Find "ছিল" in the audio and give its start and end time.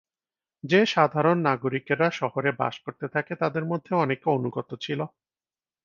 4.81-4.99